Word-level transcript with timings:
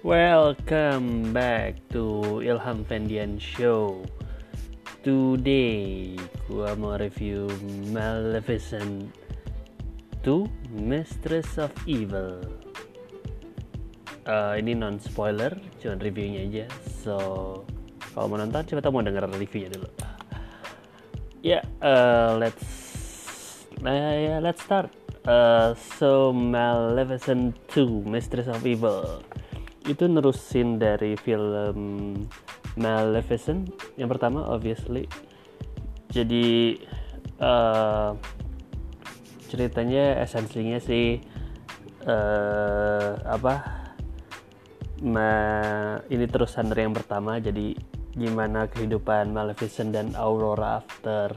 Welcome 0.00 1.36
back 1.36 1.76
to 1.92 2.40
Ilham 2.40 2.88
Fendian 2.88 3.36
Show. 3.36 4.00
Today 5.04 6.16
gua 6.48 6.72
mau 6.72 6.96
review 6.96 7.44
Maleficent 7.92 9.12
2 10.24 10.48
Mistress 10.72 11.60
of 11.60 11.68
Evil. 11.84 12.40
Uh, 14.24 14.56
ini 14.56 14.72
non 14.72 14.96
spoiler, 14.96 15.52
cuma 15.84 16.00
reviewnya 16.00 16.48
aja. 16.48 16.66
So 17.04 17.16
kalau 18.16 18.32
mau 18.32 18.40
nonton 18.40 18.72
coba 18.72 18.80
tahu 18.80 18.92
mau 18.96 19.04
denger 19.04 19.28
reviewnya 19.36 19.68
dulu. 19.76 19.88
Ya, 21.44 21.60
yeah, 21.60 21.62
uh, 21.84 22.40
let's 22.40 22.64
nah, 23.84 24.16
yeah, 24.16 24.40
let's 24.40 24.64
start. 24.64 24.88
Uh, 25.28 25.76
so 26.00 26.32
Maleficent 26.32 27.52
2 27.76 28.08
Mistress 28.08 28.48
of 28.48 28.64
Evil 28.64 29.20
itu 29.90 30.06
nerusin 30.06 30.78
dari 30.78 31.18
film 31.18 32.14
Maleficent 32.78 33.74
yang 33.98 34.06
pertama 34.06 34.46
obviously. 34.46 35.10
Jadi 36.10 36.78
uh, 37.42 38.14
ceritanya 39.50 40.22
esensinya 40.22 40.78
sih 40.78 41.18
uh, 42.06 43.18
apa 43.26 43.54
ma 45.02 45.30
ini 46.06 46.26
terusan 46.30 46.70
dari 46.70 46.86
yang 46.86 46.94
pertama. 46.94 47.42
Jadi 47.42 47.74
gimana 48.14 48.70
kehidupan 48.70 49.34
Maleficent 49.34 49.94
dan 49.94 50.14
Aurora 50.14 50.82
after 50.82 51.34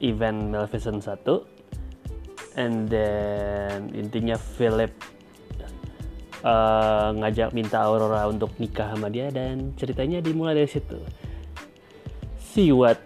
event 0.00 0.52
Maleficent 0.52 1.00
1 1.00 2.60
and 2.60 2.88
then 2.92 3.88
intinya 3.96 4.36
Philip 4.36 4.92
uh, 6.44 7.16
ngajak 7.16 7.56
minta 7.56 7.80
Aurora 7.80 8.28
untuk 8.28 8.52
nikah 8.60 8.92
sama 8.92 9.08
dia 9.08 9.32
dan 9.32 9.72
ceritanya 9.80 10.20
dimulai 10.20 10.54
dari 10.54 10.68
situ. 10.68 11.00
See 12.38 12.70
what 12.70 13.00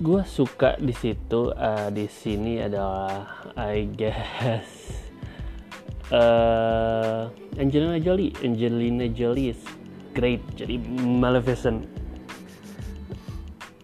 gue 0.00 0.24
suka 0.24 0.80
di 0.80 0.96
situ 0.96 1.52
uh, 1.52 1.92
di 1.92 2.08
sini 2.08 2.64
adalah 2.64 3.44
I 3.58 3.84
guess 3.90 4.70
uh, 6.14 7.28
Angelina 7.60 7.98
Jolie. 7.98 8.32
Angelina 8.40 9.10
Jolie 9.10 9.52
is 9.52 9.60
great 10.14 10.40
jadi 10.54 10.78
Maleficent. 11.02 11.84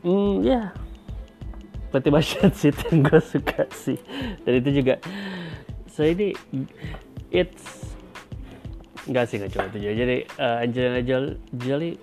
Hmm 0.07 0.47
ya. 0.47 0.71
Yeah 0.71 0.87
berarti 1.97 2.13
banyak 2.13 2.53
sih 2.53 2.73
yang 2.93 3.09
gue 3.09 3.21
suka 3.25 3.65
sih. 3.73 3.99
Dan 4.45 4.61
itu 4.61 4.85
juga 4.85 5.01
so 5.89 6.05
ini 6.05 6.37
it's 7.33 7.96
enggak 9.07 9.25
sih 9.31 9.39
nggak 9.39 9.51
cuma 9.55 9.71
itu 9.71 9.79
jadi 9.95 10.17
uh, 10.39 10.63
Angelina 10.67 11.03
Jolie 11.55 11.97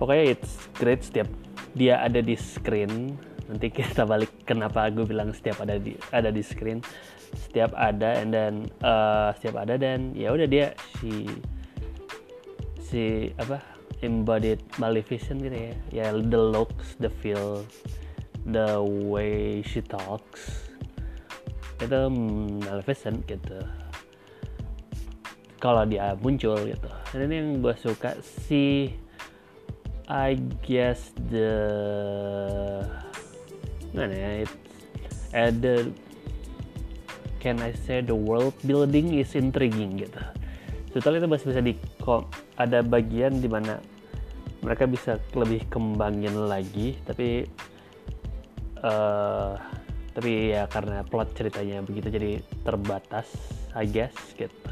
pokoknya 0.00 0.32
it's 0.32 0.68
great 0.80 1.04
setiap 1.04 1.28
dia 1.74 2.00
ada 2.02 2.18
di 2.24 2.34
screen. 2.34 3.14
Nanti 3.50 3.66
kita 3.70 4.06
balik 4.06 4.30
kenapa 4.46 4.88
gue 4.94 5.04
bilang 5.04 5.34
setiap 5.34 5.62
ada 5.62 5.76
di 5.76 5.94
ada 6.14 6.30
di 6.30 6.42
screen. 6.42 6.80
Setiap 7.30 7.74
ada 7.76 8.18
and 8.18 8.30
then 8.34 8.54
uh, 8.82 9.34
setiap 9.38 9.62
ada 9.62 9.78
dan 9.78 10.14
ya 10.14 10.34
udah 10.34 10.46
dia 10.46 10.74
si 10.98 11.26
si 12.78 13.30
apa 13.38 13.62
embodied 14.02 14.62
Maleficent 14.78 15.42
gitu 15.42 15.54
ya. 15.54 15.74
Ya 15.90 16.06
the 16.14 16.40
looks 16.40 16.98
the 16.98 17.10
feel 17.10 17.62
the 18.46 18.78
way 18.82 19.62
she 19.66 19.82
talks. 19.82 20.70
Itu 21.82 22.10
Maleficent 22.66 23.26
gitu 23.26 23.62
kalau 25.60 25.84
dia 25.84 26.16
muncul 26.18 26.56
gitu. 26.64 26.88
Dan 27.12 27.28
ini 27.28 27.34
yang 27.36 27.48
gue 27.60 27.74
suka 27.76 28.16
sih 28.48 28.90
I 30.10 30.34
guess 30.66 31.14
the 31.30 31.54
mana 33.94 34.10
ya 34.10 34.30
it's 34.42 34.56
uh, 35.36 35.52
the 35.52 35.92
can 37.38 37.62
I 37.62 37.76
say 37.86 38.02
the 38.02 38.16
world 38.16 38.56
building 38.64 39.14
is 39.20 39.36
intriguing 39.36 40.00
gitu. 40.00 40.18
Sebetulnya 40.90 41.22
itu 41.22 41.30
masih 41.30 41.46
bisa 41.54 41.60
di 41.62 41.74
ada 42.58 42.82
bagian 42.82 43.38
di 43.38 43.46
mana 43.46 43.78
mereka 44.60 44.84
bisa 44.84 45.16
lebih 45.32 45.64
kembangin 45.72 46.48
lagi 46.48 46.96
tapi 47.08 47.48
uh, 48.84 49.56
tapi 50.12 50.52
ya 50.52 50.66
karena 50.68 51.00
plot 51.06 51.32
ceritanya 51.32 51.80
begitu 51.80 52.12
jadi 52.12 52.32
terbatas 52.66 53.30
I 53.72 53.86
guess 53.88 54.12
gitu 54.36 54.70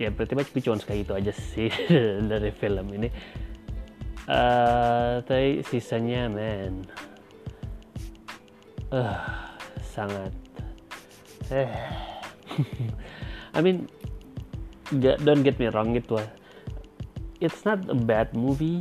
ya 0.00 0.08
berarti 0.08 0.32
macam 0.32 0.56
cuma 0.64 0.80
sekali 0.80 1.04
itu 1.04 1.12
aja 1.12 1.32
sih 1.36 1.68
dari 2.32 2.48
film 2.56 2.88
ini. 2.96 3.12
Uh, 4.24 5.20
tapi 5.28 5.60
sisanya 5.68 6.32
man. 6.32 6.88
Uh, 8.88 9.20
sangat. 9.84 10.32
Eh. 11.52 11.68
I 13.56 13.60
mean 13.60 13.84
don't 14.96 15.44
get 15.44 15.60
me 15.60 15.68
wrong 15.70 15.94
itu 15.94 16.16
it's 17.44 17.68
not 17.68 17.84
a 17.92 17.96
bad 17.96 18.32
movie. 18.32 18.80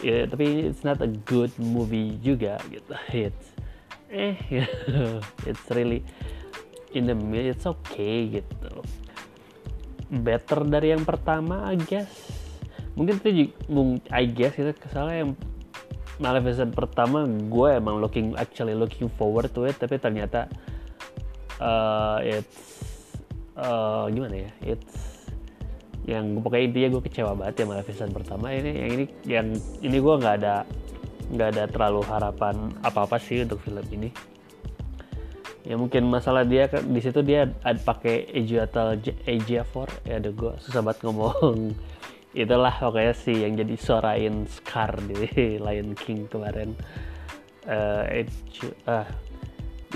Ya 0.00 0.24
tapi 0.24 0.72
it's 0.72 0.80
not 0.80 1.04
a 1.04 1.10
good 1.28 1.52
movie 1.60 2.16
juga 2.24 2.56
gitu. 2.72 2.92
It's 3.12 3.52
eh 4.14 4.38
it's 5.48 5.66
really 5.74 6.06
in 6.94 7.10
the 7.10 7.16
middle 7.18 7.50
it's 7.50 7.66
okay 7.66 8.30
gitu 8.30 8.70
better 10.22 10.62
dari 10.68 10.94
yang 10.94 11.02
pertama 11.02 11.66
I 11.66 11.78
guess. 11.80 12.10
Mungkin 12.94 13.18
itu 13.18 13.50
I 14.12 14.24
guess 14.30 14.54
itu 14.54 14.70
kesalnya 14.78 15.26
yang 15.26 15.30
Maleficent 16.22 16.70
pertama 16.70 17.26
gue 17.26 17.68
emang 17.74 17.98
looking 17.98 18.38
actually 18.38 18.70
looking 18.70 19.10
forward 19.18 19.50
to 19.50 19.66
it 19.66 19.74
tapi 19.74 19.98
ternyata 19.98 20.46
uh, 21.58 22.22
it's 22.22 22.86
uh, 23.58 24.06
gimana 24.06 24.46
ya 24.46 24.50
it's 24.62 25.26
yang 26.06 26.38
pokoknya 26.38 26.64
intinya 26.70 26.88
gue 26.94 27.02
kecewa 27.10 27.32
banget 27.34 27.64
ya 27.64 27.66
Maleficent 27.66 28.12
pertama. 28.12 28.52
Ini 28.52 28.70
yang 28.76 28.90
ini 28.92 29.04
yang 29.24 29.46
ini 29.82 29.96
gue 29.98 30.14
nggak 30.20 30.34
ada 30.44 30.62
nggak 31.32 31.48
ada 31.56 31.64
terlalu 31.66 32.04
harapan 32.04 32.54
apa 32.84 33.08
apa 33.08 33.16
sih 33.16 33.42
untuk 33.42 33.58
film 33.64 33.82
ini 33.88 34.12
ya 35.64 35.80
mungkin 35.80 36.04
masalah 36.12 36.44
dia 36.44 36.68
di 36.68 37.00
situ 37.00 37.24
dia 37.24 37.48
ada 37.64 37.80
pakai 37.80 38.28
Ejiatal 38.36 39.00
Ejiafor 39.24 39.88
ya 40.04 40.20
ada 40.20 40.28
gue 40.28 40.52
susah 40.60 40.84
banget 40.84 41.00
ngomong. 41.08 41.72
Itulah 42.34 42.74
pokoknya 42.76 43.14
sih 43.14 43.46
yang 43.46 43.54
jadi 43.56 43.74
suarain 43.78 44.44
Scar 44.50 44.98
di 45.08 45.16
Lion 45.64 45.96
King 45.96 46.28
kemarin. 46.28 46.76
Uh, 47.64 48.04
Eju, 48.12 48.76
uh, 48.84 49.08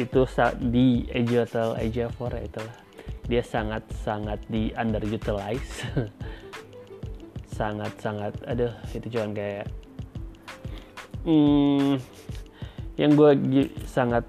itu 0.00 0.24
di 0.72 1.04
Ejiatal 1.12 1.76
Ejiafor 1.76 2.32
ya 2.32 2.48
itulah. 2.48 2.76
Dia 3.28 3.42
sangat 3.44 3.84
sangat 4.00 4.40
di 4.48 4.72
underutilize. 4.72 5.84
Sangat 7.58 7.90
sangat 7.98 8.38
aduh 8.46 8.70
itu 8.94 9.18
cuman 9.18 9.34
kayak 9.34 9.66
hmm, 11.26 11.98
yang 12.94 13.18
gue 13.18 13.30
sangat 13.82 14.22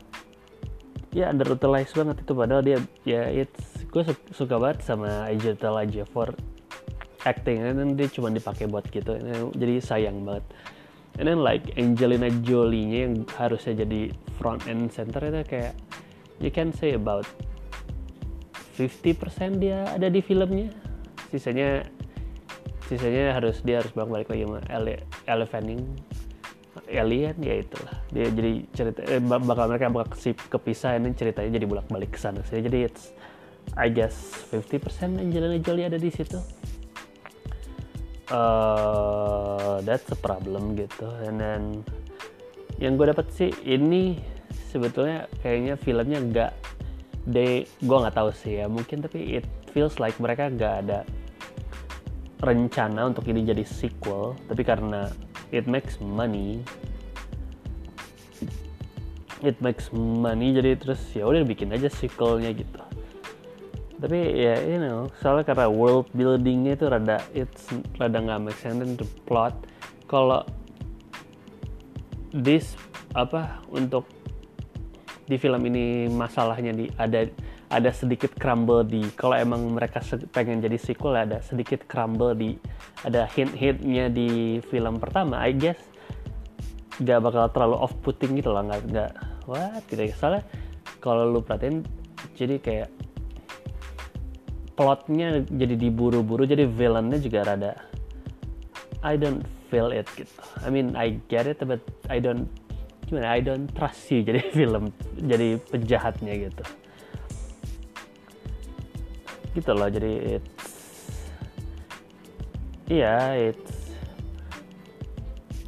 ya 1.09 1.34
underutilize 1.34 1.90
banget 1.97 2.22
itu 2.22 2.34
padahal 2.38 2.62
dia 2.62 2.78
ya 3.02 3.25
it's 3.30 3.81
gue 3.90 4.06
suka 4.30 4.62
banget 4.62 4.86
sama 4.86 5.25
Ajatal 5.25 5.81
aja 5.81 6.06
for 6.06 6.34
acting. 7.25 7.62
Dan 7.66 7.97
dia 7.97 8.08
cuma 8.08 8.30
dipakai 8.30 8.70
buat 8.70 8.86
gitu 8.90 9.18
jadi 9.58 9.81
sayang 9.81 10.24
banget. 10.24 10.46
And 11.19 11.28
then 11.28 11.44
like 11.44 11.75
Angelina 11.75 12.31
Jolie 12.46 12.86
nya 12.88 13.00
yang 13.09 13.28
harusnya 13.36 13.84
jadi 13.84 14.13
front 14.39 14.63
and 14.72 14.88
center 14.88 15.19
itu 15.28 15.42
kayak 15.44 15.74
you 16.39 16.54
can 16.54 16.72
say 16.72 16.95
about 16.95 17.28
50% 18.80 19.60
dia 19.60 19.84
ada 19.92 20.07
di 20.07 20.24
filmnya. 20.24 20.72
Sisanya 21.28 21.84
sisanya 22.88 23.36
harus 23.36 23.60
dia 23.62 23.84
harus 23.84 23.92
balik 23.92 24.31
lagi 24.31 24.48
sama 24.48 24.63
Elle 25.28 25.45
Fanning 25.45 25.84
alien 26.89 27.36
ya 27.42 27.56
itulah. 27.60 27.95
Dia 28.13 28.30
jadi 28.30 28.51
cerita 28.74 29.00
eh, 29.06 29.21
bakal 29.21 29.66
mereka 29.69 29.89
bakal 29.89 30.16
kepisah 30.50 30.98
ini 30.98 31.13
ceritanya 31.18 31.57
jadi 31.57 31.66
bolak 31.66 31.88
balik 31.89 32.16
ke 32.16 32.19
sana. 32.21 32.42
Sih 32.45 32.62
jadi 32.62 32.89
it's 32.89 33.13
I 33.77 33.89
guess 33.92 34.48
50% 34.50 35.19
Angelina 35.19 35.57
Jolie 35.62 35.86
ada 35.86 36.00
di 36.00 36.10
situ. 36.10 36.39
Uh, 38.30 39.81
that's 39.81 40.10
a 40.13 40.18
problem 40.18 40.77
gitu. 40.77 41.10
And 41.25 41.38
then 41.42 41.63
yang 42.77 42.95
gue 42.95 43.10
dapat 43.10 43.30
sih 43.33 43.50
ini 43.65 44.22
sebetulnya 44.69 45.25
kayaknya 45.42 45.75
filmnya 45.81 46.19
nggak 46.22 46.54
they 47.25 47.65
gue 47.81 47.98
nggak 47.98 48.15
tahu 48.15 48.30
sih 48.33 48.62
ya. 48.62 48.65
Mungkin 48.69 49.06
tapi 49.06 49.42
it 49.42 49.45
feels 49.74 49.98
like 49.98 50.18
mereka 50.22 50.50
nggak 50.50 50.74
ada 50.86 51.00
rencana 52.42 53.10
untuk 53.10 53.25
ini 53.30 53.45
jadi 53.45 53.65
sequel. 53.65 54.38
Tapi 54.45 54.62
karena 54.62 55.10
it 55.50 55.66
makes 55.66 55.98
money. 56.01 56.62
It 59.40 59.56
makes 59.63 59.90
money 59.96 60.51
jadi 60.51 60.75
terus 60.75 61.00
ya 61.16 61.24
udah 61.24 61.48
bikin 61.48 61.72
aja 61.72 61.88
sequelnya 61.88 62.51
gitu. 62.51 62.81
Tapi 64.00 64.19
ya 64.36 64.56
you 64.63 64.80
know 64.80 65.07
soalnya 65.19 65.48
karena 65.51 65.68
world 65.68 66.07
buildingnya 66.16 66.75
itu 66.75 66.86
rada 66.88 67.18
it's 67.31 67.72
rada 68.00 68.19
nggak 68.19 68.40
make 68.44 68.60
sense 68.60 68.84
the 69.00 69.07
plot. 69.28 69.56
Kalau 70.12 70.44
this 72.36 72.75
apa 73.18 73.63
untuk 73.74 74.06
di 75.30 75.38
film 75.38 75.62
ini 75.69 76.10
masalahnya 76.10 76.74
di 76.74 76.90
ada 76.98 77.30
ada 77.69 77.94
sedikit 77.94 78.34
crumble 78.34 78.81
di 78.81 79.06
kalau 79.13 79.38
emang 79.38 79.62
mereka 79.69 80.01
pengen 80.34 80.57
jadi 80.57 80.78
sequel 80.81 81.13
ada 81.13 81.38
sedikit 81.46 81.86
crumble 81.86 82.34
di 82.34 82.57
ada 83.07 83.28
hint-hintnya 83.31 84.12
di 84.12 84.60
film 84.68 85.00
pertama 85.00 85.40
I 85.44 85.56
guess. 85.56 85.80
Gak 87.00 87.24
bakal 87.24 87.48
terlalu 87.56 87.80
off 87.80 87.96
putting 88.04 88.36
gitu 88.36 88.51
lah 88.51 88.68
nggak 88.68 88.81
nggak 88.92 89.12
what? 89.48 89.84
Gitu. 89.88 90.12
Ya 90.12 90.16
soalnya 90.16 90.44
kalau 91.00 91.31
lu 91.31 91.40
perhatiin 91.40 91.88
jadi 92.36 92.60
kayak 92.60 92.90
plotnya 94.75 95.44
jadi 95.48 95.75
diburu-buru 95.75 96.48
jadi 96.48 96.63
villainnya 96.63 97.19
juga 97.19 97.44
rada 97.44 97.75
I 99.04 99.16
don't 99.16 99.44
feel 99.72 99.92
it 99.96 100.07
gitu. 100.16 100.31
I 100.63 100.68
mean 100.72 100.96
I 100.96 101.19
get 101.31 101.48
it 101.48 101.63
but 101.63 101.80
I 102.12 102.19
don't 102.19 102.51
gimana? 103.07 103.31
I 103.31 103.40
don't 103.40 103.72
trust 103.72 104.12
you 104.12 104.24
jadi 104.28 104.44
film 104.57 104.92
jadi 105.16 105.56
penjahatnya 105.72 106.34
gitu. 106.51 106.63
Gitu 109.56 109.72
loh 109.72 109.88
jadi 109.88 110.40
it's 110.40 110.59
iya 112.89 113.38
yeah, 113.38 113.53
it's 113.53 113.94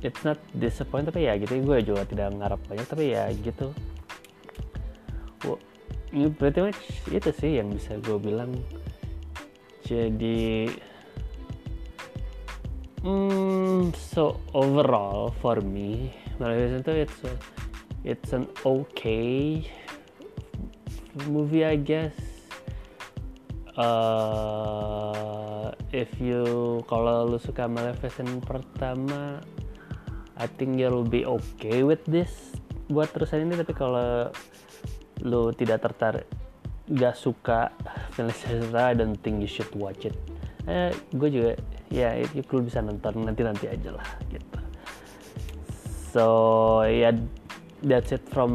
it's 0.01 0.21
not 0.25 0.41
disappointing 0.57 1.13
tapi 1.13 1.29
ya 1.29 1.37
gitu 1.37 1.61
gue 1.61 1.77
juga 1.85 2.03
tidak 2.09 2.33
ngarap 2.33 2.59
banyak 2.65 2.87
tapi 2.89 3.13
ya 3.13 3.29
gitu. 3.31 3.69
Well, 5.45 5.61
pretty 6.37 6.61
much 6.61 6.81
itu 7.09 7.29
sih 7.29 7.61
yang 7.61 7.69
bisa 7.73 8.01
gue 8.01 8.17
bilang. 8.17 8.57
Jadi 9.85 10.69
hmm, 13.05 13.93
so 13.93 14.41
overall 14.53 15.33
for 15.41 15.61
me 15.61 16.13
Maleficent 16.41 16.85
itu 16.85 16.93
it's 17.05 17.19
a, 17.21 17.33
it's 18.01 18.29
an 18.33 18.49
okay 18.65 19.61
movie 21.29 21.61
I 21.61 21.77
guess. 21.77 22.17
Uh, 23.77 25.20
if 25.91 26.11
you 26.19 26.79
kalau 26.87 27.27
lu 27.27 27.39
suka 27.39 27.67
Maleficent 27.67 28.43
pertama 28.43 29.43
I 30.39 30.47
think 30.47 30.79
you'll 30.79 31.05
be 31.05 31.27
okay 31.27 31.83
with 31.83 32.01
this 32.07 32.55
buat 32.89 33.11
terusan 33.13 33.45
ini. 33.45 33.59
Tapi 33.59 33.73
kalau 33.75 34.31
lu 35.21 35.53
tidak 35.53 35.85
tertarik 35.85 36.27
gak 36.91 37.13
suka 37.13 37.69
film 38.17 38.33
I 38.73 38.97
don't 38.97 39.19
think 39.21 39.43
you 39.43 39.51
should 39.51 39.69
watch 39.77 40.09
it. 40.09 40.17
Eh, 40.65 40.91
gue 41.13 41.29
juga 41.29 41.51
ya 41.91 42.15
itu 42.17 42.41
lu 42.55 42.65
bisa 42.65 42.79
nonton 42.81 43.27
nanti 43.27 43.43
nanti 43.43 43.65
aja 43.69 43.93
lah 43.93 44.07
gitu. 44.31 44.59
So 46.11 46.25
ya 46.87 47.11
yeah, 47.11 47.13
that's 47.85 48.11
it 48.11 48.23
from 48.31 48.51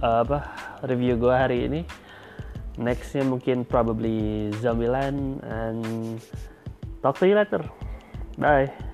uh, 0.00 0.22
apa 0.22 0.46
review 0.86 1.18
gue 1.18 1.34
hari 1.34 1.66
ini 1.66 1.80
nextnya 2.76 3.24
mungkin 3.24 3.64
probably 3.64 4.52
Zombieland 4.60 5.40
and 5.44 6.20
talk 7.02 7.18
to 7.20 7.26
you 7.26 7.36
later. 7.36 7.64
Bye 8.36 8.85